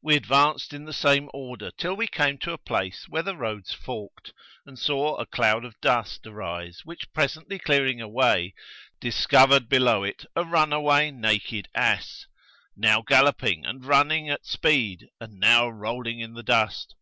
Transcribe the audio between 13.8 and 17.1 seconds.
running at speed and now rolling in the dust.